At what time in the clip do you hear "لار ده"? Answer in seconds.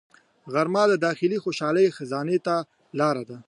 2.99-3.37